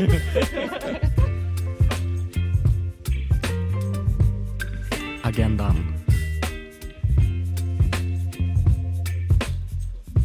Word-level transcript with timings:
Agendaen. 5.22 5.76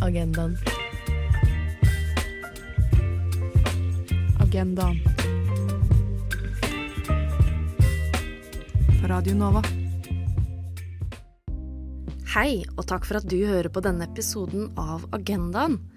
Agendaen. 0.01 0.57
Agendaen. 4.39 4.99
På 9.01 9.07
Radio 9.07 9.35
Nova. 9.35 9.61
Hei, 12.35 12.63
og 12.77 12.87
takk 12.87 13.03
for 13.03 13.17
at 13.19 13.27
du 13.27 13.43
hører 13.43 13.67
på 13.67 13.83
denne 13.83 14.07
episoden 14.07 14.71
av 14.79 15.03
Agendaen. 15.11 15.94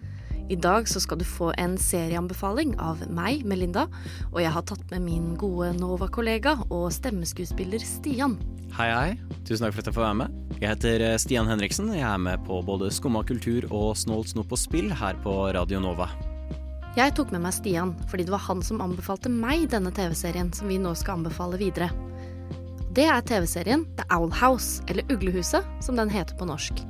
I 0.48 0.56
dag 0.56 0.88
så 0.88 1.00
skal 1.00 1.18
du 1.20 1.26
få 1.28 1.50
en 1.60 1.74
serieanbefaling 1.76 2.70
av 2.80 3.02
meg, 3.12 3.42
Melinda, 3.44 3.84
og 4.30 4.38
jeg 4.40 4.52
har 4.54 4.64
tatt 4.64 4.86
med 4.94 5.04
min 5.04 5.34
gode 5.36 5.74
Nova-kollega 5.76 6.54
og 6.72 6.86
stemmeskuespiller 6.96 7.84
Stian. 7.84 8.38
Hei, 8.78 8.88
hei. 8.88 9.10
Tusen 9.44 9.66
takk 9.66 9.76
for 9.76 9.82
at 9.82 9.90
jeg 9.90 9.98
får 9.98 10.06
være 10.06 10.18
med. 10.22 10.38
Jeg 10.56 10.72
heter 10.72 11.04
eh, 11.04 11.18
Stian 11.20 11.48
Henriksen. 11.52 11.92
Jeg 11.92 12.08
er 12.08 12.24
med 12.24 12.40
på 12.48 12.62
både 12.64 12.88
Skumma 12.94 13.20
kultur 13.28 13.68
og 13.68 13.92
Snålt 14.00 14.32
snop 14.32 14.56
og 14.56 14.60
spill 14.60 14.88
her 14.88 15.20
på 15.20 15.36
Radio 15.52 15.84
Nova. 15.84 16.08
Jeg 16.96 17.12
tok 17.14 17.30
med 17.34 17.44
meg 17.44 17.52
Stian 17.52 17.92
fordi 18.08 18.24
det 18.24 18.32
var 18.32 18.46
han 18.48 18.64
som 18.64 18.80
anbefalte 18.80 19.28
meg 19.32 19.68
denne 19.74 19.92
TV-serien 19.92 20.48
som 20.56 20.72
vi 20.72 20.80
nå 20.80 20.96
skal 20.96 21.20
anbefale 21.20 21.60
videre. 21.60 21.92
Det 22.96 23.04
er 23.04 23.20
TV-serien 23.20 23.84
The 24.00 24.08
Owl 24.16 24.32
House, 24.32 24.80
eller 24.88 25.04
Uglehuset, 25.12 25.66
som 25.84 26.00
den 26.00 26.08
heter 26.10 26.40
på 26.40 26.48
norsk. 26.48 26.88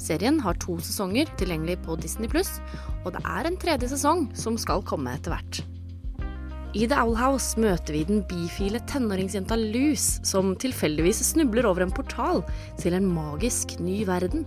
Serien 0.00 0.40
har 0.44 0.58
to 0.62 0.76
sesonger 0.84 1.30
tilgjengelig 1.40 1.78
på 1.86 1.96
Disney 2.00 2.28
Pluss, 2.30 2.58
og 3.04 3.14
det 3.16 3.24
er 3.24 3.48
en 3.48 3.58
tredje 3.60 3.90
sesong 3.94 4.28
som 4.36 4.58
skal 4.60 4.84
komme 4.86 5.14
etter 5.16 5.34
hvert. 5.34 5.62
I 6.76 6.84
The 6.84 6.98
Owl 7.00 7.14
House 7.16 7.56
møter 7.56 7.94
vi 7.96 8.02
den 8.04 8.18
bifile 8.28 8.82
tenåringsjenta 8.90 9.56
Luz, 9.56 10.18
som 10.28 10.52
tilfeldigvis 10.60 11.22
snubler 11.30 11.64
over 11.64 11.86
en 11.86 11.94
portal 11.94 12.42
til 12.82 12.98
en 12.98 13.06
magisk 13.08 13.78
ny 13.80 14.02
verden. 14.04 14.44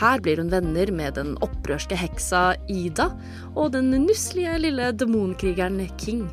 Her 0.00 0.22
blir 0.24 0.40
hun 0.40 0.48
venner 0.48 0.88
med 0.96 1.18
den 1.18 1.34
opprørske 1.44 1.98
heksa 2.00 2.54
Ida 2.72 3.10
og 3.52 3.74
den 3.74 3.92
nusselige 4.06 4.56
lille 4.62 4.92
demonkrigeren 4.96 5.82
King. 6.00 6.30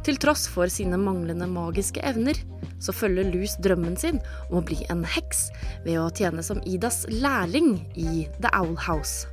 Til 0.00 0.16
tross 0.16 0.46
for 0.48 0.70
sine 0.72 0.96
manglende 0.96 1.44
magiske 1.50 2.00
evner, 2.08 2.38
så 2.80 2.94
følger 2.96 3.28
Lus 3.34 3.58
drømmen 3.60 3.98
sin 4.00 4.20
om 4.48 4.60
å 4.60 4.64
bli 4.64 4.78
en 4.92 5.04
heks 5.04 5.50
ved 5.84 5.98
å 6.00 6.08
tjene 6.16 6.44
som 6.46 6.62
Idas 6.64 7.02
lærling 7.12 7.74
i 8.00 8.24
The 8.40 8.52
Owl 8.56 8.78
House. 8.80 9.28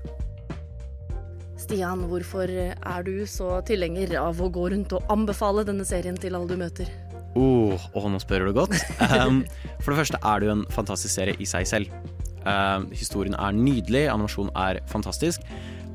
Stian, 1.58 2.04
hvorfor 2.12 2.52
er 2.52 3.08
du 3.08 3.24
så 3.28 3.62
tilhenger 3.68 4.18
av 4.20 4.44
å 4.44 4.52
gå 4.54 4.68
rundt 4.76 4.94
og 4.94 5.08
anbefale 5.12 5.64
denne 5.68 5.88
serien 5.88 6.20
til 6.20 6.36
alle 6.38 6.52
du 6.52 6.60
møter? 6.60 6.92
Oh, 7.38 7.80
oh, 7.96 8.12
nå 8.12 8.20
spør 8.24 8.50
du 8.50 8.54
godt. 8.60 8.76
Um, 9.08 9.44
for 9.80 9.94
det 9.94 10.02
første 10.04 10.20
er 10.20 10.40
det 10.40 10.48
jo 10.50 10.56
en 10.58 10.68
fantastisk 10.74 11.14
serie 11.16 11.40
i 11.40 11.48
seg 11.48 11.68
selv. 11.70 11.92
Um, 12.44 12.88
historien 12.92 13.36
er 13.40 13.56
nydelig, 13.56 14.08
animasjonen 14.12 14.52
er 14.60 14.82
fantastisk. 14.92 15.44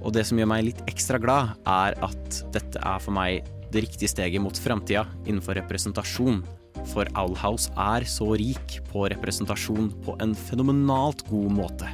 Og 0.02 0.14
det 0.16 0.24
som 0.26 0.40
gjør 0.40 0.50
meg 0.50 0.70
litt 0.70 0.84
ekstra 0.90 1.20
glad, 1.22 1.56
er 1.68 1.96
at 2.04 2.44
dette 2.54 2.80
er 2.80 3.02
for 3.02 3.14
meg 3.14 3.46
det 3.72 3.86
riktige 3.86 4.10
steget 4.10 4.42
mot 4.42 4.58
framtida 4.58 5.06
innenfor 5.26 5.56
representasjon. 5.60 6.42
For 6.92 7.08
Owlhouse 7.18 7.72
er 7.78 8.06
så 8.08 8.32
rik 8.38 8.78
på 8.90 9.06
representasjon 9.12 9.90
på 10.04 10.16
en 10.24 10.34
fenomenalt 10.36 11.24
god 11.28 11.52
måte. 11.56 11.92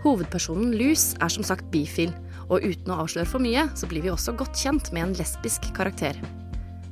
Hovedpersonen 0.00 0.72
Luz 0.80 1.12
er 1.20 1.32
som 1.32 1.44
sagt 1.44 1.68
bifil, 1.72 2.12
og 2.50 2.64
uten 2.64 2.92
å 2.92 3.02
avsløre 3.04 3.28
for 3.28 3.42
mye, 3.42 3.66
så 3.76 3.88
blir 3.88 4.04
vi 4.04 4.12
også 4.12 4.34
godt 4.38 4.58
kjent 4.58 4.90
med 4.96 5.04
en 5.04 5.16
lesbisk 5.18 5.68
karakter. 5.76 6.16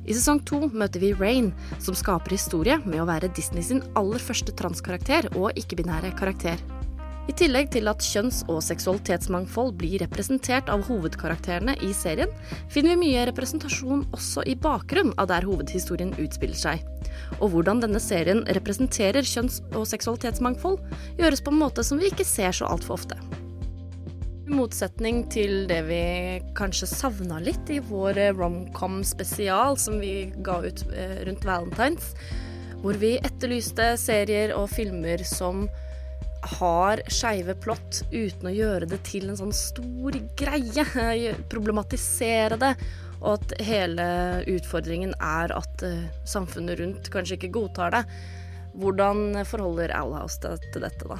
I 0.09 0.15
sesong 0.15 0.39
to 0.47 0.63
møter 0.73 1.01
vi 1.03 1.11
Rain, 1.17 1.51
som 1.81 1.97
skaper 1.97 2.33
historie 2.33 2.79
med 2.85 3.01
å 3.01 3.07
være 3.09 3.29
Disney 3.37 3.65
sin 3.65 3.83
aller 3.99 4.21
første 4.23 4.55
transkarakter 4.57 5.27
og 5.35 5.57
ikke-binære 5.59 6.15
karakter. 6.17 6.61
I 7.29 7.33
tillegg 7.37 7.67
til 7.75 7.85
at 7.85 8.01
kjønns- 8.01 8.41
og 8.49 8.63
seksualitetsmangfold 8.65 9.75
blir 9.77 10.01
representert 10.01 10.69
av 10.73 10.81
hovedkarakterene 10.87 11.75
i 11.85 11.91
serien, 11.93 12.31
finner 12.73 12.95
vi 12.95 13.03
mye 13.03 13.25
representasjon 13.29 14.07
også 14.17 14.41
i 14.49 14.55
bakgrunn 14.57 15.11
av 15.21 15.27
der 15.29 15.45
hovedhistorien 15.45 16.15
utspiller 16.17 16.57
seg. 16.57 16.81
Og 17.37 17.51
hvordan 17.53 17.83
denne 17.83 18.01
serien 18.01 18.41
representerer 18.57 19.21
kjønns- 19.21 19.59
og 19.77 19.85
seksualitetsmangfold, 19.91 20.79
gjøres 21.19 21.43
på 21.45 21.53
en 21.53 21.59
måte 21.61 21.85
som 21.85 22.01
vi 22.01 22.09
ikke 22.09 22.25
ser 22.25 22.55
så 22.57 22.65
altfor 22.65 22.97
ofte. 22.97 23.19
I 24.49 24.55
motsetning 24.57 25.27
til 25.29 25.67
det 25.69 25.83
vi 25.85 26.01
kanskje 26.57 26.89
savna 26.89 27.37
litt 27.45 27.69
i 27.69 27.77
vår 27.91 28.17
romcom 28.39 29.03
spesial 29.05 29.77
som 29.77 29.99
vi 30.01 30.31
ga 30.41 30.63
ut 30.65 30.81
eh, 30.89 31.19
rundt 31.29 31.45
Valentines, 31.45 32.09
hvor 32.81 32.97
vi 32.97 33.19
etterlyste 33.21 33.91
serier 34.01 34.55
og 34.57 34.65
filmer 34.73 35.21
som 35.27 35.67
har 36.59 37.01
skeive 37.11 37.55
plott 37.59 38.03
uten 38.11 38.49
å 38.49 38.53
gjøre 38.55 38.89
det 38.89 39.01
til 39.07 39.29
en 39.29 39.39
sånn 39.39 39.55
stor 39.55 40.17
greie. 40.39 40.85
Problematisere 41.51 42.59
det. 42.61 42.73
Og 43.19 43.33
at 43.35 43.55
hele 43.67 44.05
utfordringen 44.47 45.11
er 45.19 45.51
at 45.51 45.81
uh, 45.83 46.05
samfunnet 46.23 46.79
rundt 46.79 47.09
kanskje 47.11 47.35
ikke 47.35 47.51
godtar 47.57 47.91
det. 47.97 48.03
Hvordan 48.79 49.41
forholder 49.49 49.91
Alhouse 49.97 50.39
seg 50.39 50.63
til 50.71 50.85
dette, 50.85 51.09
da? 51.09 51.17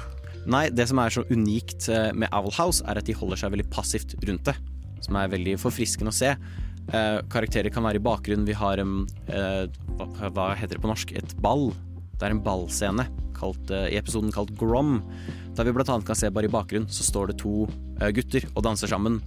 Nei, 0.48 0.68
det 0.72 0.86
som 0.88 1.00
er 1.02 1.12
så 1.12 1.26
unikt 1.28 1.88
eh, 1.92 2.08
med 2.16 2.32
Owlhouse, 2.32 2.84
er 2.88 3.00
at 3.00 3.08
de 3.08 3.16
holder 3.16 3.42
seg 3.42 3.52
veldig 3.52 3.68
passivt 3.72 4.14
rundt 4.24 4.48
det. 4.48 4.56
Som 5.04 5.18
er 5.20 5.32
veldig 5.32 5.58
forfriskende 5.60 6.12
å 6.12 6.16
se. 6.16 6.32
Eh, 6.90 7.18
karakterer 7.32 7.72
kan 7.72 7.84
være 7.84 8.00
i 8.00 8.04
bakgrunnen. 8.04 8.48
Vi 8.48 8.56
har 8.56 8.80
eh, 8.80 9.80
hva, 9.98 10.30
hva 10.30 10.50
heter 10.56 10.78
det 10.78 10.84
på 10.84 10.90
norsk? 10.90 11.12
Et 11.20 11.36
ball. 11.44 11.68
Det 12.20 12.28
er 12.28 12.34
en 12.34 12.42
ballscene 12.44 13.06
kalt, 13.32 13.70
eh, 13.72 13.88
i 13.94 13.96
episoden 13.96 14.32
kalt 14.32 14.52
Grom. 14.60 15.00
Der 15.56 15.64
vi 15.64 15.72
annet 15.72 16.06
kan 16.06 16.16
se 16.16 16.28
bare 16.30 16.44
i 16.44 16.52
bakgrunnen 16.52 16.88
så 16.88 17.02
står 17.02 17.28
det 17.28 17.38
to 17.40 17.64
eh, 18.00 18.10
gutter 18.12 18.44
og 18.54 18.62
danser 18.62 18.92
sammen. 18.92 19.20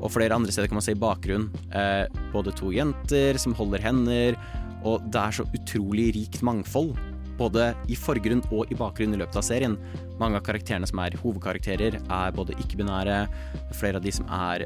Og 0.00 0.12
flere 0.12 0.34
andre 0.34 0.52
steder 0.52 0.68
kan 0.68 0.78
man 0.78 0.86
se 0.86 0.94
i 0.94 1.00
bakgrunnen 1.00 1.50
eh, 1.74 2.06
både 2.32 2.54
to 2.54 2.70
jenter 2.70 3.36
som 3.36 3.54
holder 3.54 3.82
hender. 3.82 4.38
Og 4.84 5.02
det 5.10 5.18
er 5.20 5.34
så 5.34 5.48
utrolig 5.50 6.14
rikt 6.14 6.42
mangfold 6.46 6.94
både 7.36 7.74
i 7.92 7.96
forgrunn 7.98 8.40
og 8.48 8.70
i 8.72 8.78
bakgrunn 8.78 9.12
i 9.12 9.18
løpet 9.18 9.36
av 9.36 9.44
serien. 9.44 9.74
Mange 10.20 10.38
av 10.38 10.46
karakterene 10.46 10.86
som 10.88 11.02
er 11.02 11.18
hovedkarakterer, 11.20 11.98
er 11.98 12.32
både 12.32 12.54
ikke-binære, 12.62 13.26
flere 13.76 13.98
av 13.98 14.06
de 14.06 14.14
som 14.14 14.30
er 14.32 14.64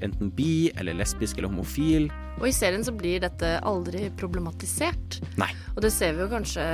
enten 0.00 0.30
bi 0.32 0.70
eller 0.78 0.96
lesbisk 0.96 1.36
eller 1.36 1.52
homofil. 1.52 2.08
Og 2.40 2.48
i 2.48 2.54
serien 2.54 2.84
så 2.84 2.94
blir 2.94 3.22
dette 3.22 3.56
aldri 3.66 4.08
problematisert. 4.18 5.20
Nei. 5.40 5.50
Og 5.74 5.82
det 5.84 5.92
ser 5.94 6.16
vi 6.16 6.24
jo 6.24 6.30
kanskje 6.32 6.64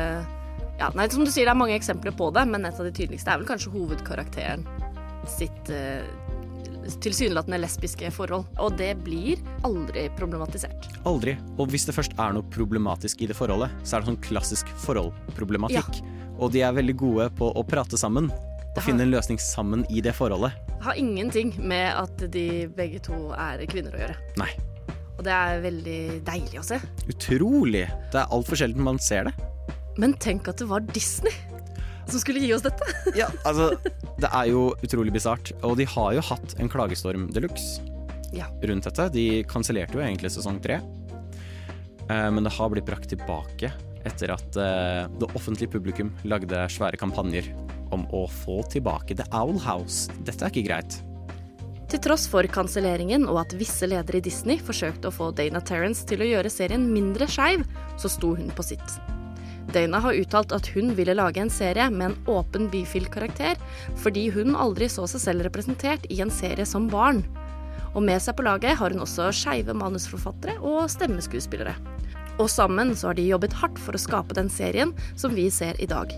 ja, 0.81 0.88
nei, 0.97 1.10
Som 1.12 1.26
du 1.26 1.31
sier, 1.31 1.44
det 1.44 1.53
er 1.53 1.60
mange 1.60 1.76
eksempler 1.76 2.15
på 2.16 2.31
det, 2.32 2.47
men 2.48 2.65
et 2.65 2.78
av 2.81 2.87
de 2.87 2.93
tydeligste 2.97 3.28
er 3.28 3.43
vel 3.43 3.48
kanskje 3.50 3.72
hovedkarakteren 3.75 4.65
sitt 5.28 5.69
uh, 5.69 6.00
tilsynelatende 7.04 7.59
lesbiske 7.60 8.09
forhold. 8.16 8.47
Og 8.65 8.78
det 8.81 8.94
blir 9.04 9.43
aldri 9.69 10.06
problematisert. 10.16 10.88
Aldri. 11.09 11.37
Og 11.59 11.69
hvis 11.72 11.84
det 11.88 11.97
først 11.97 12.16
er 12.16 12.32
noe 12.37 12.47
problematisk 12.54 13.20
i 13.20 13.28
det 13.31 13.37
forholdet, 13.37 13.75
så 13.84 13.99
er 13.99 14.04
det 14.04 14.12
sånn 14.15 14.22
klassisk 14.25 14.72
forholdproblematikk. 14.87 16.00
Ja. 16.00 16.16
Og 16.41 16.54
de 16.54 16.65
er 16.65 16.72
veldig 16.72 16.97
gode 16.97 17.28
på 17.37 17.53
å 17.53 17.66
prate 17.69 18.00
sammen. 18.00 18.31
Og 18.70 18.84
finne 18.87 19.03
en 19.03 19.10
løsning 19.12 19.37
sammen 19.43 19.82
i 19.91 20.00
det 20.00 20.15
forholdet. 20.16 20.54
Det 20.70 20.84
har 20.87 20.97
ingenting 20.97 21.53
med 21.59 21.91
at 21.93 22.22
de 22.32 22.47
begge 22.76 23.03
to 23.04 23.19
er 23.34 23.66
kvinner 23.69 23.97
å 23.99 24.04
gjøre. 24.04 24.19
Nei. 24.41 24.53
Og 25.20 25.26
det 25.26 25.36
er 25.36 25.58
veldig 25.60 26.00
deilig 26.25 26.62
å 26.62 26.64
se. 26.64 26.78
Utrolig. 27.12 27.84
Det 28.08 28.22
er 28.22 28.31
altfor 28.32 28.56
sjelden 28.56 28.86
man 28.86 28.97
ser 29.04 29.28
det. 29.28 29.34
Men 30.00 30.14
tenk 30.16 30.48
at 30.48 30.62
det 30.62 30.69
var 30.70 30.86
Disney 30.97 31.34
som 32.08 32.22
skulle 32.22 32.41
gi 32.41 32.54
oss 32.56 32.64
dette. 32.64 32.86
ja, 33.20 33.28
altså 33.44 33.75
Det 33.84 34.31
er 34.31 34.48
jo 34.48 34.70
utrolig 34.81 35.12
bisart. 35.12 35.53
Og 35.60 35.76
de 35.76 35.84
har 35.92 36.14
jo 36.16 36.25
hatt 36.31 36.56
en 36.56 36.72
klagestorm 36.72 37.28
de 37.34 37.44
luxe 37.44 37.84
ja. 38.32 38.48
rundt 38.64 38.88
dette. 38.88 39.11
De 39.12 39.26
kansellerte 39.50 39.99
jo 39.99 40.05
egentlig 40.06 40.32
sesong 40.32 40.56
tre. 40.64 40.81
Eh, 42.08 42.28
men 42.32 42.46
det 42.46 42.55
har 42.56 42.72
blitt 42.72 42.88
brakt 42.88 43.12
tilbake 43.12 43.75
etter 44.08 44.32
at 44.32 44.56
eh, 44.56 45.05
det 45.20 45.31
offentlige 45.37 45.75
publikum 45.76 46.14
lagde 46.25 46.64
svære 46.72 46.96
kampanjer 47.00 47.52
om 47.93 48.08
å 48.17 48.25
få 48.40 48.62
tilbake 48.72 49.20
The 49.20 49.28
Owl 49.37 49.61
House. 49.61 50.08
Dette 50.25 50.49
er 50.49 50.55
ikke 50.55 50.69
greit. 50.70 51.02
Til 51.90 51.98
tross 51.98 52.28
for 52.31 52.46
kanselleringen 52.46 53.25
og 53.26 53.40
at 53.40 53.54
visse 53.58 53.87
ledere 53.90 54.20
i 54.20 54.22
Disney 54.22 54.60
forsøkte 54.62 55.10
å 55.10 55.14
få 55.14 55.32
Dana 55.34 55.58
Terrence 55.58 56.04
til 56.06 56.22
å 56.22 56.28
gjøre 56.28 56.52
serien 56.52 56.84
mindre 56.92 57.26
skeiv, 57.26 57.64
så 57.98 58.10
sto 58.12 58.37
hun 58.38 58.52
på 58.54 58.62
sitt. 58.62 58.92
Dana 59.75 59.98
har 60.02 60.14
uttalt 60.19 60.54
at 60.54 60.69
hun 60.75 60.92
ville 60.94 61.16
lage 61.19 61.42
en 61.42 61.50
serie 61.50 61.88
med 61.90 62.12
en 62.12 62.31
åpen 62.31 62.69
bifil-karakter, 62.70 63.58
fordi 63.98 64.28
hun 64.34 64.54
aldri 64.54 64.87
så 64.90 65.06
seg 65.10 65.22
selv 65.25 65.46
representert 65.46 66.06
i 66.10 66.20
en 66.22 66.31
serie 66.31 66.66
som 66.66 66.87
barn. 66.90 67.25
Og 67.90 68.04
med 68.06 68.22
seg 68.22 68.36
på 68.38 68.46
laget 68.46 68.78
har 68.78 68.94
hun 68.94 69.02
også 69.02 69.32
skeive 69.34 69.75
manusforfattere 69.75 70.60
og 70.62 70.86
stemmeskuespillere. 70.94 71.75
Og 72.38 72.46
sammen 72.50 72.94
så 72.94 73.10
har 73.10 73.19
de 73.19 73.26
jobbet 73.26 73.56
hardt 73.58 73.81
for 73.82 73.98
å 73.98 74.02
skape 74.02 74.36
den 74.38 74.50
serien 74.50 74.94
som 75.19 75.34
vi 75.34 75.48
ser 75.50 75.78
i 75.82 75.90
dag. 75.90 76.14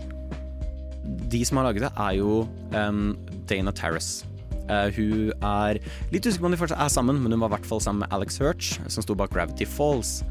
De 1.33 1.41
som 1.45 1.57
har 1.59 1.71
laget 1.71 1.87
det, 1.87 1.91
er 1.97 2.19
jo 2.21 2.43
um, 2.77 3.17
Dana 3.49 3.73
Terrace. 3.73 4.29
Eh, 4.71 4.89
hun 4.95 5.31
er 5.43 5.79
litt 6.13 6.25
usikker 6.25 6.43
på 6.45 6.49
om 6.49 6.55
de 6.55 6.59
fortsatt 6.61 6.83
er 6.83 6.91
sammen, 6.91 7.19
men 7.23 7.35
hun 7.35 7.43
var 7.43 7.51
i 7.51 7.55
hvert 7.57 7.69
fall 7.69 7.81
sammen 7.83 8.05
med 8.05 8.15
Alex 8.15 8.39
Hirch, 8.41 8.77
som 8.87 9.03
sto 9.03 9.15
bak 9.17 9.33
Gravity 9.33 9.67
Falls. 9.67 10.21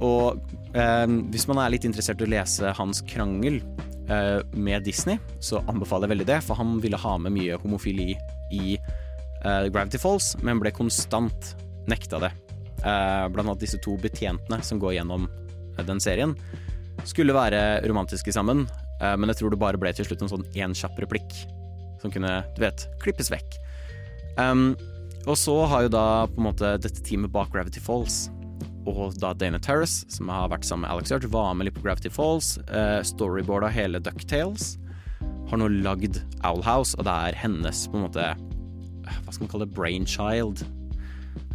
Og 0.00 0.40
eh, 0.74 1.06
hvis 1.30 1.46
man 1.50 1.60
er 1.62 1.74
litt 1.74 1.86
interessert 1.88 2.22
i 2.22 2.26
å 2.26 2.32
lese 2.32 2.72
hans 2.78 3.02
krangel 3.08 3.60
eh, 4.10 4.40
med 4.56 4.86
Disney, 4.88 5.20
så 5.44 5.62
anbefaler 5.70 6.08
jeg 6.08 6.16
veldig 6.16 6.28
det, 6.32 6.40
for 6.46 6.58
han 6.60 6.78
ville 6.82 7.00
ha 7.00 7.16
med 7.20 7.36
mye 7.36 7.58
homofili 7.62 8.14
i 8.56 8.76
eh, 8.76 9.66
Gravity 9.68 10.00
Falls, 10.00 10.32
men 10.42 10.62
ble 10.62 10.74
konstant 10.74 11.54
nekta 11.90 12.22
det. 12.26 12.32
Eh, 12.80 13.28
blant 13.28 13.46
annet 13.46 13.62
disse 13.62 13.80
to 13.84 13.96
betjentene 14.00 14.62
som 14.66 14.80
går 14.82 14.98
gjennom 14.98 15.28
eh, 15.28 15.84
den 15.86 16.02
serien, 16.02 16.34
skulle 17.08 17.36
være 17.36 17.80
romantiske 17.88 18.32
sammen, 18.34 18.66
men 19.00 19.30
jeg 19.32 19.38
tror 19.38 19.54
det 19.54 19.56
bare 19.62 19.78
ble 19.80 19.88
til 19.96 20.04
slutt 20.04 20.20
en 20.26 20.28
sånn 20.28 20.42
én 20.52 20.74
kjapp 20.76 20.98
replikk 21.00 21.30
som 22.00 22.12
kunne, 22.12 22.40
du 22.56 22.62
vet, 22.64 22.86
klippes 23.04 23.30
vekk. 23.32 23.58
Um, 24.38 24.72
og 25.28 25.36
så 25.36 25.54
har 25.68 25.84
jo 25.84 25.92
da 25.92 26.04
på 26.30 26.40
en 26.40 26.48
måte 26.48 26.76
dette 26.80 27.02
teamet 27.04 27.32
bak 27.34 27.50
Gravity 27.52 27.82
Falls 27.84 28.28
og 28.88 29.16
da 29.20 29.32
Dana 29.36 29.58
Terrace, 29.60 30.06
som 30.12 30.30
har 30.32 30.48
vært 30.50 30.64
sammen 30.64 30.86
med 30.86 30.94
Alex 30.94 31.10
Church, 31.12 31.28
var 31.30 31.52
med 31.54 31.68
litt 31.68 31.76
på 31.76 31.84
Gravity 31.84 32.10
Falls. 32.12 32.54
Uh, 32.70 33.00
storyboarda 33.04 33.68
hele 33.72 34.00
Ducktales. 34.02 34.76
Har 35.50 35.60
nå 35.60 35.68
lagd 35.82 36.20
Owl 36.46 36.62
House, 36.64 36.96
og 36.96 37.06
det 37.08 37.16
er 37.28 37.38
hennes 37.42 37.84
på 37.90 37.98
en 37.98 38.06
måte 38.06 38.26
Hva 39.10 39.32
skal 39.32 39.44
man 39.44 39.52
kalle 39.52 39.66
det? 39.66 39.76
Brainchild. 39.76 40.64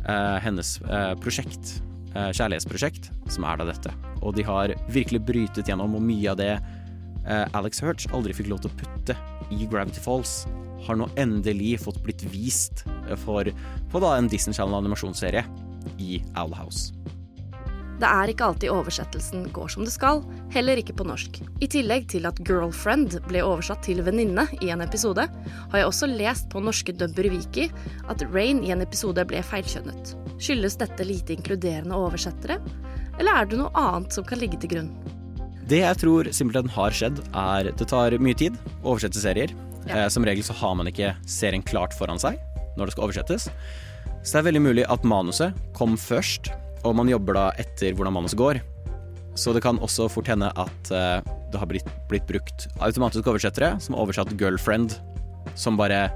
Uh, 0.05 0.37
hennes 0.43 0.77
uh, 0.85 1.13
prosjekt. 1.23 1.79
Uh, 2.15 2.29
kjærlighetsprosjekt, 2.29 3.09
som 3.31 3.47
er 3.47 3.59
da 3.59 3.69
dette. 3.71 3.93
Og 4.21 4.35
de 4.37 4.45
har 4.45 4.75
virkelig 4.93 5.23
brytet 5.25 5.71
gjennom, 5.71 5.97
og 5.97 6.05
mye 6.05 6.31
av 6.31 6.39
det 6.39 6.53
Alex 7.27 7.81
Hurch 7.81 8.05
aldri 8.13 8.35
fikk 8.37 8.51
lov 8.51 8.61
til 8.63 8.71
å 8.71 8.77
putte 8.81 9.17
i 9.53 9.65
Gravity 9.69 10.01
Falls, 10.03 10.43
har 10.85 10.99
nå 10.99 11.07
endelig 11.17 11.79
fått 11.81 12.01
blitt 12.05 12.21
vist 12.29 12.85
for, 13.23 13.49
på 13.91 14.03
da 14.03 14.15
en 14.17 14.29
Disney 14.29 14.53
Channel 14.53 14.83
animasjonsserie 14.83 15.45
i 15.97 16.19
Owl 16.37 16.53
House. 16.53 16.93
Det 17.95 18.07
er 18.11 18.27
ikke 18.27 18.47
alltid 18.49 18.73
oversettelsen 18.73 19.45
går 19.55 19.69
som 19.71 19.85
det 19.87 19.93
skal, 19.93 20.19
heller 20.51 20.81
ikke 20.81 20.97
på 20.99 21.05
norsk. 21.07 21.39
I 21.63 21.69
tillegg 21.71 22.09
til 22.11 22.27
at 22.27 22.41
'girlfriend' 22.43 23.21
ble 23.29 23.39
oversatt 23.39 23.85
til 23.87 24.03
'venninne' 24.03 24.49
i 24.59 24.71
en 24.73 24.83
episode, 24.83 25.29
har 25.71 25.79
jeg 25.79 25.87
også 25.87 26.11
lest 26.11 26.49
på 26.51 26.59
norske 26.59 26.91
dubber 26.91 27.29
wiki 27.31 27.69
at 28.09 28.23
Rain 28.33 28.63
i 28.63 28.73
en 28.75 28.83
episode 28.83 29.23
ble 29.23 29.39
feilkjønnet. 29.39 30.15
Skyldes 30.35 30.75
dette 30.75 31.07
lite 31.07 31.37
inkluderende 31.39 31.95
oversettere, 31.95 32.59
eller 33.17 33.31
er 33.31 33.45
det 33.45 33.59
noe 33.63 33.71
annet 33.71 34.11
som 34.11 34.27
kan 34.27 34.43
ligge 34.43 34.59
til 34.59 34.75
grunn? 34.75 35.14
Det 35.65 35.79
jeg 35.81 35.97
tror 35.97 36.27
simpelthen 36.29 36.69
har 36.75 36.93
skjedd, 36.93 37.21
er 37.33 37.71
det 37.73 37.87
tar 37.89 38.13
mye 38.21 38.37
tid 38.37 38.57
å 38.83 38.91
oversette 38.91 39.17
serier. 39.17 39.53
Ja. 39.85 40.03
Eh, 40.03 40.09
som 40.13 40.25
regel 40.25 40.45
så 40.45 40.53
har 40.57 40.75
man 40.77 40.89
ikke 40.89 41.15
serien 41.29 41.65
klart 41.65 41.95
foran 41.97 42.21
seg 42.21 42.37
når 42.77 42.89
det 42.89 42.93
skal 42.93 43.07
oversettes. 43.07 43.47
Så 44.21 44.35
det 44.35 44.39
er 44.41 44.47
veldig 44.49 44.61
mulig 44.61 44.85
at 44.93 45.05
manuset 45.07 45.57
kom 45.77 45.95
først, 45.97 46.51
og 46.85 46.95
man 46.99 47.09
jobber 47.09 47.37
da 47.37 47.47
etter 47.61 47.97
hvordan 47.97 48.13
manuset 48.13 48.37
går. 48.37 48.61
Så 49.37 49.55
det 49.55 49.63
kan 49.65 49.81
også 49.83 50.07
fort 50.11 50.29
hende 50.29 50.51
at 50.53 50.91
uh, 50.93 51.25
det 51.51 51.59
har 51.59 51.69
blitt, 51.69 51.89
blitt 52.09 52.27
brukt 52.29 52.67
automatiske 52.77 53.29
oversettere 53.29 53.73
som 53.81 53.95
har 53.95 54.05
oversatt 54.05 54.33
'girlfriend' 54.37 54.97
som 55.59 55.77
bare 55.77 56.07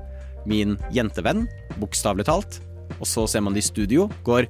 min 0.50 0.78
jentevenn, 0.94 1.48
bokstavelig 1.81 2.28
talt. 2.30 2.62
Og 3.00 3.06
så 3.07 3.25
ser 3.30 3.44
man 3.46 3.54
det 3.54 3.66
i 3.66 3.69
studio, 3.69 4.10
går 4.24 4.48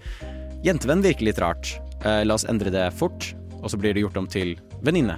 'jentevenn' 0.63 1.03
virker 1.05 1.27
litt 1.29 1.39
rart, 1.39 1.77
uh, 2.05 2.23
la 2.23 2.35
oss 2.35 2.47
endre 2.47 2.71
det 2.73 2.89
fort', 2.99 3.33
og 3.63 3.71
så 3.71 3.79
blir 3.79 3.93
det 3.93 4.03
gjort 4.03 4.19
om 4.19 4.27
til 4.27 4.57
'venninne'. 4.83 5.17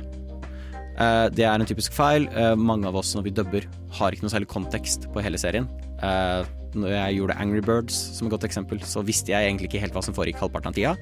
Uh, 1.01 1.27
det 1.33 1.45
er 1.47 1.53
en 1.55 1.65
typisk 1.65 1.93
feil. 1.93 2.27
mange 2.57 2.87
av 2.87 2.95
oss 2.95 3.15
når 3.15 3.23
vi 3.23 3.35
dubber, 3.35 3.67
har 3.97 4.11
ikke 4.11 4.25
noe 4.25 4.33
særlig 4.33 4.49
kontekst 4.51 5.07
på 5.13 5.23
hele 5.23 5.37
serien. 5.37 5.67
Uh, 6.01 6.43
når 6.75 6.91
jeg 6.93 7.15
gjorde 7.17 7.37
Angry 7.39 7.61
Birds 7.61 7.95
som 8.17 8.27
et 8.27 8.31
godt 8.31 8.45
eksempel, 8.47 8.79
så 8.85 9.03
visste 9.03 9.31
jeg 9.33 9.47
egentlig 9.47 9.67
ikke 9.67 9.81
helt 9.81 9.93
hva 9.93 10.03
som 10.03 10.15
foregikk 10.15 10.39
halvparten 10.39 10.71
av 10.71 10.75
tida. 10.77 10.95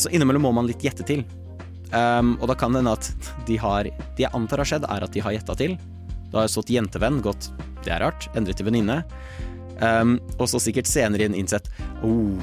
Så 0.00 0.08
innimellom 0.12 0.42
må 0.44 0.50
man 0.52 0.68
litt 0.68 0.80
gjette 0.84 1.04
til. 1.04 1.24
Um, 1.92 2.34
og 2.42 2.50
da 2.50 2.56
kan 2.58 2.74
det 2.74 2.82
hende 2.82 2.92
at 2.92 3.06
de 3.48 3.56
har 3.56 3.88
Det 3.88 4.26
jeg 4.26 4.32
antar 4.36 4.60
har 4.60 4.68
skjedd, 4.68 4.84
er 4.84 5.04
at 5.04 5.12
de 5.14 5.22
har 5.24 5.32
gjetta 5.32 5.56
til. 5.56 5.78
Da 6.28 6.40
har 6.40 6.44
jeg 6.44 6.52
stått 6.52 6.72
jentevenn, 6.72 7.22
gått 7.24 7.48
det 7.84 7.94
er 7.94 8.02
rart, 8.04 8.28
endret 8.36 8.58
til 8.60 8.68
venninne. 8.68 9.02
Um, 9.80 10.18
og 10.36 10.48
så 10.50 10.60
sikkert 10.60 10.90
senere 10.90 11.28
inn 11.28 11.36
innsett 11.38 11.70
oh, 12.04 12.34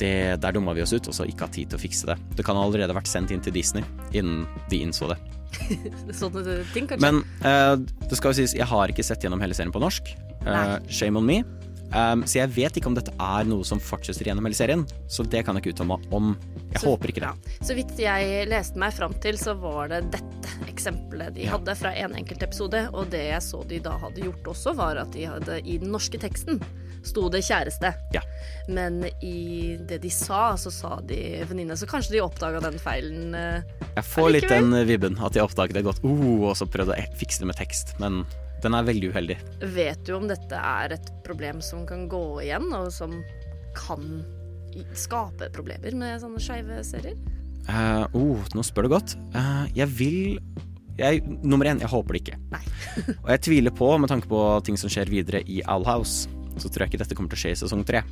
det, 0.00 0.40
der 0.42 0.56
dumma 0.56 0.74
vi 0.76 0.84
oss 0.84 0.94
ut, 0.96 1.08
og 1.10 1.16
så 1.16 1.26
ikke 1.28 1.46
hatt 1.46 1.56
tid 1.58 1.70
til 1.70 1.80
å 1.80 1.82
fikse 1.82 2.08
det. 2.10 2.16
Det 2.38 2.46
kan 2.46 2.58
allerede 2.58 2.96
vært 2.96 3.10
sendt 3.10 3.34
inn 3.34 3.42
til 3.44 3.54
Disney 3.54 3.84
innen 4.16 4.46
de 4.72 4.82
innså 4.84 5.10
det. 5.12 5.18
Sånne 6.20 6.60
ting, 6.74 6.88
kanskje. 6.90 7.02
Men 7.04 7.22
uh, 7.44 7.76
det 7.78 8.18
skal 8.18 8.32
jo 8.32 8.40
sies, 8.40 8.56
jeg 8.58 8.68
har 8.70 8.92
ikke 8.92 9.06
sett 9.06 9.24
gjennom 9.24 9.42
hele 9.42 9.56
serien 9.56 9.74
på 9.74 9.82
norsk. 9.82 10.12
Uh, 10.46 10.78
shame 10.88 11.20
on 11.20 11.28
me. 11.28 11.42
Um, 11.90 12.22
så 12.28 12.40
jeg 12.42 12.52
vet 12.54 12.76
ikke 12.78 12.90
om 12.90 12.96
dette 12.96 13.12
er 13.18 13.48
noe 13.50 13.66
som 13.66 13.80
fortsetter 13.82 14.30
gjennom 14.30 14.46
hele 14.46 14.58
serien. 14.58 14.84
Så 15.10 15.26
det 15.26 15.42
kan 15.46 15.56
jeg 15.56 15.64
ikke 15.64 15.74
uttale 15.74 15.92
meg 15.92 16.14
om. 16.14 16.34
Jeg 16.70 16.82
så, 16.82 16.92
håper 16.92 17.12
ikke 17.12 17.24
det. 17.24 17.32
Ja. 17.32 17.62
Så 17.66 17.78
vidt 17.78 18.02
jeg 18.02 18.44
leste 18.50 18.82
meg 18.82 18.94
fram 18.96 19.16
til, 19.22 19.40
så 19.40 19.56
var 19.58 19.90
det 19.92 20.04
dette 20.14 20.54
eksempelet 20.70 21.34
de 21.36 21.48
ja. 21.48 21.56
hadde 21.56 21.74
fra 21.78 21.94
en 21.98 22.14
enkelt 22.20 22.44
episode. 22.46 22.84
Og 22.94 23.10
det 23.12 23.24
jeg 23.32 23.42
så 23.46 23.64
de 23.70 23.80
da 23.82 23.96
hadde 24.02 24.28
gjort 24.28 24.54
også, 24.54 24.76
var 24.78 25.02
at 25.02 25.10
de 25.16 25.26
hadde 25.30 25.58
i 25.64 25.80
den 25.82 25.92
norske 25.94 26.20
teksten 26.20 26.62
sto 27.06 27.28
det 27.32 27.42
'kjæreste'. 27.44 27.92
Ja. 28.12 28.20
Men 28.68 29.04
i 29.24 29.76
det 29.88 30.00
de 30.02 30.10
sa, 30.12 30.56
så 30.60 30.70
sa 30.70 31.00
de 31.00 31.40
venninne. 31.48 31.76
Så 31.76 31.88
kanskje 31.88 32.16
de 32.16 32.22
oppdaga 32.24 32.60
den 32.60 32.78
feilen 32.78 33.34
uh, 33.34 33.62
Jeg 33.96 34.04
får 34.04 34.30
litt 34.34 34.48
den 34.50 34.74
vibben, 34.86 35.18
at 35.18 35.34
de 35.34 35.42
oppdaget 35.42 35.78
det 35.78 35.86
godt, 35.86 36.04
uh, 36.04 36.44
og 36.50 36.56
så 36.58 36.68
prøvde 36.68 36.96
å 36.96 37.18
fikse 37.18 37.42
det 37.42 37.50
med 37.50 37.58
tekst. 37.60 37.96
Men 38.02 38.24
den 38.64 38.76
er 38.76 38.86
veldig 38.88 39.12
uheldig. 39.12 39.38
Vet 39.74 40.04
du 40.06 40.14
om 40.16 40.28
dette 40.30 40.56
er 40.56 40.96
et 40.96 41.10
problem 41.26 41.62
som 41.64 41.86
kan 41.88 42.06
gå 42.10 42.24
igjen, 42.44 42.68
og 42.76 42.90
som 42.94 43.14
kan 43.76 44.22
skape 44.96 45.50
problemer 45.54 45.94
med 45.98 46.20
sånne 46.22 46.42
skeive 46.42 46.80
serier? 46.86 47.18
Uh, 47.68 48.06
oh, 48.16 48.40
nå 48.56 48.64
spør 48.66 48.88
du 48.88 48.94
godt. 48.94 49.16
Uh, 49.34 49.66
jeg 49.76 49.90
vil 49.98 50.20
jeg, 51.00 51.22
Nummer 51.46 51.68
én, 51.70 51.80
jeg 51.80 51.88
håper 51.88 52.16
det 52.16 52.22
ikke. 52.24 52.38
Nei. 52.52 52.62
og 53.22 53.30
jeg 53.32 53.44
tviler 53.46 53.74
på, 53.74 53.88
med 54.00 54.10
tanke 54.12 54.28
på 54.30 54.40
ting 54.66 54.76
som 54.80 54.92
skjer 54.92 55.12
videre 55.12 55.40
i 55.48 55.62
Owl 55.70 55.86
House, 55.88 56.28
så 56.60 56.68
tror 56.68 56.84
jeg 56.84 56.92
ikke 56.92 57.02
dette 57.04 57.16
kommer 57.16 57.32
til 57.32 57.40
å 57.40 57.42
skje 57.44 57.54
i 57.54 57.60
sesong 57.62 57.84
tre. 57.88 58.02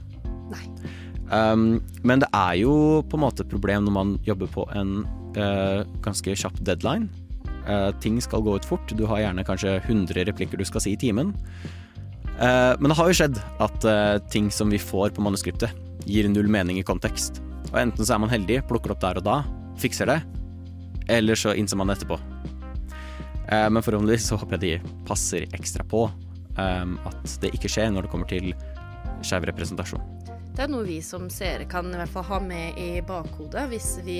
Um, 1.28 1.82
men 2.08 2.22
det 2.22 2.28
er 2.32 2.54
jo 2.62 2.74
på 3.04 3.18
en 3.18 3.24
måte 3.26 3.44
et 3.44 3.50
problem 3.52 3.84
når 3.84 3.94
man 3.98 4.14
jobber 4.24 4.48
på 4.52 4.64
en 4.78 5.02
uh, 5.36 5.82
ganske 6.04 6.36
kjapp 6.40 6.56
deadline. 6.64 7.10
Uh, 7.68 7.90
ting 8.00 8.16
skal 8.22 8.40
gå 8.42 8.56
ut 8.56 8.64
fort. 8.64 8.92
Du 8.96 9.04
har 9.06 9.20
gjerne 9.20 9.44
kanskje 9.44 9.76
100 9.82 10.24
replikker 10.24 10.56
du 10.56 10.64
skal 10.64 10.80
si 10.80 10.94
i 10.94 11.00
timen. 11.00 11.34
Uh, 12.38 12.72
men 12.78 12.88
det 12.88 12.96
har 12.96 13.10
jo 13.10 13.18
skjedd 13.18 13.40
at 13.60 13.84
uh, 13.84 14.16
ting 14.32 14.48
som 14.54 14.72
vi 14.72 14.80
får 14.80 15.12
på 15.16 15.24
manuskriptet, 15.24 15.74
gir 16.08 16.28
null 16.32 16.48
mening 16.48 16.78
i 16.80 16.86
kontekst. 16.86 17.42
Og 17.68 17.76
enten 17.82 18.06
så 18.06 18.16
er 18.16 18.22
man 18.24 18.32
heldig, 18.32 18.62
plukker 18.70 18.94
opp 18.94 19.02
der 19.04 19.20
og 19.20 19.26
da, 19.26 19.42
fikser 19.78 20.08
det, 20.08 20.22
eller 21.12 21.36
så 21.36 21.52
innser 21.52 21.76
man 21.76 21.90
det 21.90 21.98
etterpå. 21.98 22.16
men 23.48 23.82
forhåpentligvis 23.82 24.26
så 24.28 24.36
håper 24.36 24.56
jeg 24.56 24.60
de 24.80 25.04
passer 25.08 25.46
ekstra 25.56 25.84
på 25.84 26.02
at 26.56 27.36
det 27.40 27.52
ikke 27.56 27.68
skjer 27.72 27.92
når 27.92 28.04
det 28.04 28.10
kommer 28.12 28.28
til 28.28 28.50
skeiv 29.24 29.46
representasjon. 29.48 30.02
Det 30.56 30.64
er 30.64 30.72
noe 30.72 30.84
vi 30.84 30.98
som 31.04 31.28
seere 31.32 31.68
kan 31.70 31.88
i 31.92 32.00
hvert 32.00 32.12
fall 32.12 32.26
ha 32.28 32.40
med 32.42 32.80
i 32.82 33.00
bakhodet 33.06 33.68
hvis 33.70 33.92
vi 34.04 34.18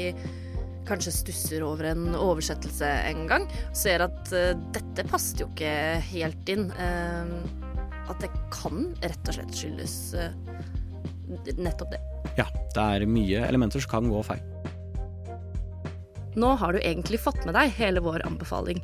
kanskje 0.88 1.14
stusser 1.14 1.64
over 1.66 1.90
en 1.92 2.16
oversettelse 2.18 2.88
en 3.10 3.24
gang, 3.30 3.46
ser 3.76 4.04
at 4.08 4.32
uh, 4.34 4.52
dette 4.74 5.06
passet 5.10 5.44
jo 5.44 5.48
ikke 5.52 5.72
helt 6.10 6.52
inn. 6.52 6.68
Uh, 6.78 7.66
at 8.08 8.22
det 8.24 8.30
kan 8.54 8.86
rett 9.04 9.28
og 9.28 9.36
slett 9.36 9.56
skyldes 9.56 9.96
uh, 10.16 10.30
nettopp 11.58 11.92
det. 11.92 12.00
Ja, 12.38 12.46
det 12.74 12.84
er 12.84 13.10
mye 13.10 13.42
elementer 13.48 13.84
som 13.84 13.98
kan 13.98 14.08
gå 14.12 14.22
feil. 14.26 14.44
Nå 16.38 16.52
har 16.60 16.72
du 16.72 16.78
egentlig 16.78 17.18
fått 17.20 17.40
med 17.48 17.56
deg 17.56 17.72
hele 17.78 18.02
vår 18.04 18.22
anbefaling, 18.28 18.78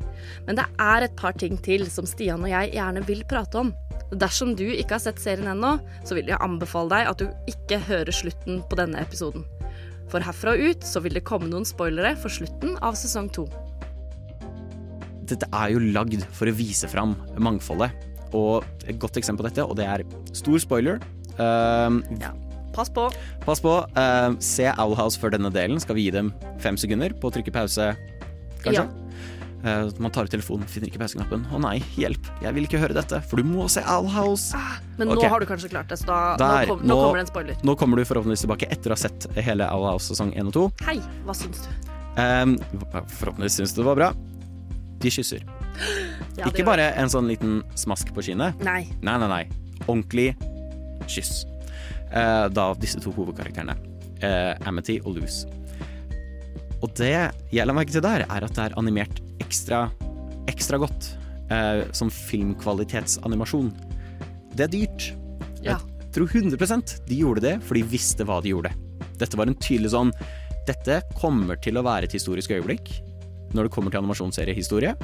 men 0.46 0.58
det 0.58 0.64
er 0.82 1.06
et 1.06 1.16
par 1.18 1.37
ting 1.38 1.58
til 1.62 1.87
som 1.90 2.06
Stian 2.08 2.42
og 2.42 2.50
jeg 2.50 2.73
gjerne 2.75 3.04
vil 3.06 3.23
prate 3.30 3.61
om. 3.61 3.70
Dersom 4.14 4.54
du 4.58 4.66
ikke 4.66 4.96
har 4.96 5.04
sett 5.04 5.23
serien 5.23 5.50
ennå, 5.52 5.76
så 6.06 6.18
vil 6.18 6.30
jeg 6.30 6.40
anbefale 6.42 6.90
deg 6.96 7.12
at 7.12 7.23
du 7.23 7.50
ikke 7.50 7.78
hører 7.87 8.14
slutten 8.14 8.61
på 8.68 8.78
denne 8.80 9.02
episoden. 9.02 9.46
For 10.12 10.25
herfra 10.25 10.54
og 10.54 10.70
ut 10.70 10.87
så 10.87 11.02
vil 11.04 11.16
det 11.16 11.25
komme 11.26 11.49
noen 11.50 11.66
spoilere 11.68 12.14
for 12.20 12.32
slutten 12.32 12.76
av 12.84 12.99
sesong 12.99 13.30
to. 13.34 13.46
Dette 15.25 15.49
er 15.56 15.73
jo 15.73 15.82
lagd 15.94 16.26
for 16.37 16.50
å 16.50 16.56
vise 16.56 16.88
fram 16.90 17.16
mangfoldet. 17.40 17.94
Og 18.34 18.64
et 18.84 18.99
godt 19.00 19.16
eksempel 19.20 19.46
på 19.46 19.50
dette, 19.50 19.64
og 19.64 19.78
det 19.78 19.87
er 19.88 20.04
stor 20.37 20.58
spoiler. 20.62 20.99
Uh, 21.38 22.02
ja, 22.20 22.34
pass 22.75 22.90
på. 22.92 23.06
Pass 23.46 23.62
på. 23.64 23.78
Uh, 23.96 24.34
se 24.44 24.68
Owl 24.75 24.96
House 24.99 25.20
før 25.20 25.37
denne 25.37 25.52
delen. 25.54 25.80
Skal 25.82 25.99
vi 25.99 26.08
gi 26.08 26.14
dem 26.14 26.34
fem 26.62 26.78
sekunder 26.80 27.14
på 27.16 27.30
å 27.30 27.37
trykke 27.38 27.54
pause, 27.54 27.92
kanskje? 28.64 28.84
Ja. 28.84 28.88
Uh, 29.64 29.88
man 29.97 30.12
tar 30.12 30.28
ut 30.28 30.33
telefonen, 30.35 30.68
finner 30.68 30.90
ikke 30.90 31.00
pauseknappen. 31.00 31.47
Å 31.49 31.59
nei, 31.62 31.78
hjelp, 31.97 32.26
jeg 32.44 32.56
vil 32.56 32.66
ikke 32.66 32.80
høre 32.83 32.97
dette, 32.97 33.21
for 33.30 33.40
du 33.40 33.49
må 33.49 33.64
se 33.73 33.80
Owl 33.88 34.11
House. 34.12 34.52
Ah, 34.59 34.76
men 34.99 35.09
okay. 35.09 35.23
nå 35.25 35.30
har 35.33 35.40
du 35.40 35.49
kanskje 35.49 35.71
klart 35.73 35.88
det, 35.88 35.97
så 36.02 36.11
da, 36.11 36.18
Der, 36.40 36.66
nå, 36.68 36.75
kom, 36.75 36.83
nå, 36.85 36.90
nå, 36.92 36.99
kommer 37.00 37.21
det 37.21 37.25
en 37.25 37.30
spoiler. 37.30 37.62
Nå 37.64 37.76
kommer 37.80 38.00
du 38.00 38.04
forhåpentligvis 38.11 38.44
tilbake 38.44 38.68
etter 38.75 38.92
å 38.92 38.99
ha 38.99 39.00
sett 39.06 39.26
hele 39.40 39.71
Owl 39.73 39.88
House 39.94 40.12
sesong 40.12 40.35
1 40.37 40.52
og 40.52 40.56
2. 40.59 40.66
Hei, 40.90 40.99
hva 41.25 41.38
syns 41.38 41.64
du? 41.64 41.73
Um, 42.21 42.59
forhåpentligvis 42.92 43.56
syns 43.62 43.73
du 43.73 43.80
det 43.80 43.88
var 43.88 44.00
bra. 44.02 44.12
De 45.04 45.16
kysser. 45.16 45.49
Ja, 46.35 46.49
ikke 46.50 46.64
bare 46.66 46.88
en 46.99 47.11
sånn 47.11 47.28
liten 47.30 47.61
smask 47.78 48.09
på 48.11 48.23
kinnet. 48.26 48.59
Nei. 48.66 48.88
Nei, 49.06 49.12
nei, 49.23 49.28
nei. 49.30 49.42
ordentlig 49.85 50.33
kyss. 51.06 51.44
Uh, 52.11 52.50
da 52.50 52.73
disse 52.78 53.02
to 53.02 53.14
hovedkarakterene, 53.14 53.78
Uh, 54.25 54.54
Amity 54.64 54.94
og 55.02 55.18
Louise. 55.18 55.44
Og 56.80 56.92
det 56.97 57.11
jeg 57.52 57.66
la 57.66 57.75
merke 57.76 57.92
til 57.92 58.04
der, 58.04 58.23
er 58.25 58.47
at 58.47 58.54
det 58.56 58.62
er 58.62 58.76
animert 58.80 59.18
ekstra, 59.43 59.87
ekstra 60.50 60.79
godt. 60.83 61.14
Eh, 61.50 61.85
som 61.93 62.11
filmkvalitetsanimasjon. 62.11 63.73
Det 64.57 64.64
er 64.64 64.73
dyrt. 64.73 65.11
Ja. 65.64 65.76
Jeg 65.76 66.12
tror 66.17 66.31
100% 66.31 66.95
de 67.09 67.19
gjorde 67.21 67.43
det, 67.45 67.59
for 67.67 67.76
de 67.76 67.85
visste 67.85 68.25
hva 68.25 68.38
de 68.41 68.55
gjorde. 68.55 68.73
Dette 69.21 69.37
var 69.38 69.50
en 69.50 69.59
tydelig 69.59 69.93
sånn 69.93 70.11
Dette 70.64 71.03
kommer 71.21 71.59
til 71.61 71.76
å 71.76 71.85
være 71.85 72.09
et 72.09 72.14
historisk 72.17 72.55
øyeblikk 72.55 72.88
når 73.55 73.67
det 73.67 73.73
kommer 73.75 73.93
til 73.93 74.00
animasjonsseriehistorie. 74.00 74.95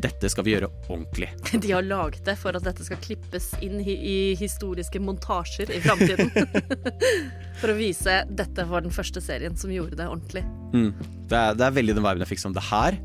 Dette 0.00 0.28
skal 0.32 0.46
vi 0.46 0.54
gjøre 0.54 0.70
ordentlig. 0.88 1.28
De 1.62 1.74
har 1.74 1.84
laget 1.84 2.24
det 2.24 2.34
for 2.40 2.56
at 2.56 2.64
dette 2.64 2.84
skal 2.84 2.98
klippes 3.04 3.50
inn 3.64 3.78
i, 3.80 4.34
historiske 4.36 5.00
montasjer 5.00 5.70
i 5.72 5.82
framtiden. 5.84 6.32
for 7.60 7.72
å 7.72 7.76
vise 7.78 8.22
dette 8.28 8.66
var 8.68 8.84
den 8.84 8.92
første 8.92 9.22
serien 9.24 9.56
som 9.56 9.72
gjorde 9.72 10.00
det 10.00 10.08
ordentlig. 10.08 10.42
Mm. 10.72 10.90
Det, 11.28 11.36
er, 11.36 11.60
det 11.60 11.68
er 11.68 11.78
veldig 11.78 11.96
den 11.96 12.08
viben 12.08 12.24
jeg 12.24 12.32
fikk 12.32 12.44
som 12.46 12.56
det 12.56 12.64
her 12.70 12.98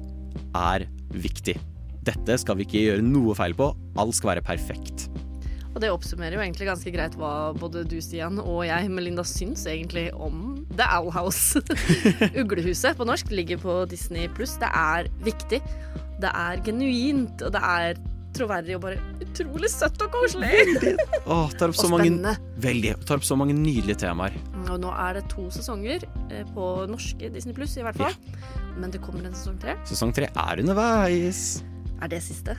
er 0.58 0.88
viktig. 1.14 1.58
Dette 2.02 2.38
skal 2.42 2.58
vi 2.58 2.66
ikke 2.66 2.86
gjøre 2.88 3.06
noe 3.06 3.36
feil 3.38 3.54
på. 3.58 3.72
Alt 4.02 4.18
skal 4.18 4.36
være 4.36 4.46
perfekt. 4.46 5.10
Og 5.72 5.80
det 5.80 5.92
oppsummerer 5.94 6.36
jo 6.36 6.42
egentlig 6.44 6.68
ganske 6.68 6.92
greit 6.92 7.14
hva 7.20 7.54
både 7.56 7.86
du, 7.88 7.96
Stian, 8.04 8.42
og 8.44 8.66
jeg, 8.68 8.90
Melinda, 8.92 9.24
syns 9.28 9.64
egentlig 9.70 10.10
om 10.12 10.66
The 10.76 10.88
Owl 10.98 11.12
House. 11.16 11.62
Uglehuset 12.42 13.00
på 13.00 13.08
norsk 13.08 13.32
ligger 13.32 13.62
på 13.62 13.78
Disney 13.92 14.28
pluss. 14.36 14.58
Det 14.60 14.68
er 14.68 15.08
viktig. 15.24 15.62
Det 16.22 16.32
er 16.32 16.64
genuint, 16.66 17.40
og 17.46 17.56
det 17.56 17.62
er 17.64 18.02
troverdig 18.36 18.78
og 18.78 18.84
bare 18.86 19.00
utrolig 19.24 19.70
søtt 19.72 20.02
og 20.06 20.14
koselig. 20.14 20.52
Åh, 21.26 21.52
tar 21.58 21.72
opp 21.72 21.78
så 21.80 21.88
Og 21.90 21.96
mange, 21.98 22.36
veldig, 22.64 22.94
tar 23.08 23.22
opp 23.22 23.28
så 23.28 23.38
mange 23.40 23.56
nydelige 23.58 24.02
temaer. 24.06 24.36
Og 24.68 24.78
nå 24.82 24.92
er 24.94 25.20
det 25.20 25.26
to 25.32 25.48
sesonger 25.54 26.06
eh, 26.30 26.46
på 26.56 26.70
norske 26.92 27.32
Disney 27.34 27.56
pluss, 27.58 27.78
i 27.80 27.86
hvert 27.86 28.00
fall. 28.00 28.16
Men 28.80 28.94
det 28.94 29.02
kommer 29.04 29.28
en 29.28 29.36
sesong 29.36 29.60
tre. 29.62 29.76
Sesong 29.90 30.16
tre 30.16 30.30
er 30.32 30.64
underveis. 30.64 31.62
Er 32.02 32.10
det 32.10 32.18
siste? 32.26 32.56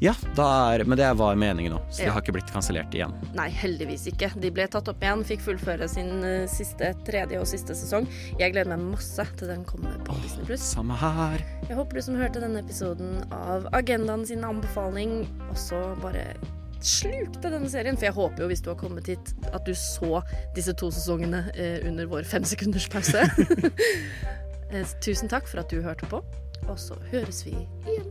Ja, 0.00 0.14
da 0.36 0.46
er, 0.72 0.84
men 0.88 0.96
det 0.96 1.06
var 1.18 1.36
meningen 1.36 1.74
nå, 1.74 1.80
så 1.92 2.06
Ja. 2.06 2.12
har 2.14 2.22
ikke 2.22 2.32
blitt 2.38 2.48
kansellert 2.52 2.94
igjen. 2.96 3.12
Nei, 3.36 3.50
heldigvis 3.52 4.06
ikke. 4.08 4.30
De 4.40 4.50
ble 4.50 4.64
tatt 4.72 4.88
opp 4.88 5.02
igjen, 5.04 5.24
fikk 5.28 5.42
fullføre 5.44 5.88
sin 5.92 6.24
eh, 6.24 6.46
siste, 6.48 6.94
tredje 7.04 7.36
og 7.40 7.44
siste 7.50 7.76
sesong. 7.76 8.06
Jeg 8.40 8.54
gleder 8.54 8.70
meg 8.72 8.86
masse 8.96 9.26
til 9.36 9.48
den 9.52 9.64
kommer 9.68 9.98
på 10.08 10.16
Disney 10.22 10.46
pluss. 10.48 10.64
Samme 10.72 10.96
her. 10.96 11.44
Jeg 11.68 11.76
håper 11.76 12.00
du 12.00 12.02
som 12.08 12.16
hørte 12.16 12.40
denne 12.40 12.62
episoden 12.64 13.20
av 13.30 13.68
Agendaen 13.76 14.24
sin 14.26 14.44
anbefaling, 14.48 15.26
også 15.52 15.82
bare 16.00 16.30
slukte 16.80 17.50
denne 17.52 17.68
serien. 17.68 17.96
For 17.98 18.06
jeg 18.08 18.14
håper 18.16 18.44
jo, 18.44 18.48
hvis 18.54 18.62
du 18.64 18.70
har 18.72 18.78
kommet 18.80 19.06
hit, 19.12 19.34
at 19.52 19.66
du 19.68 19.74
så 19.76 20.22
disse 20.56 20.72
to 20.78 20.88
sesongene 20.94 21.44
eh, 21.58 21.82
under 21.90 22.06
vår 22.08 22.24
fem 22.24 22.44
sekunders 22.48 22.88
pause. 22.88 23.26
Eh, 24.68 24.84
Tusen 25.00 25.30
takk 25.32 25.46
for 25.48 25.62
at 25.62 25.70
du 25.72 25.78
hørte 25.80 26.04
på, 26.10 26.18
og 26.68 26.74
så 26.76 26.92
høres 27.08 27.38
vi 27.46 27.54
igjen. 27.88 28.10